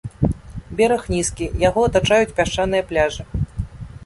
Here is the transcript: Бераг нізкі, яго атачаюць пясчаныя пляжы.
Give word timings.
Бераг 0.79 1.03
нізкі, 1.15 1.49
яго 1.67 1.83
атачаюць 1.89 2.35
пясчаныя 2.41 2.83
пляжы. 2.95 3.23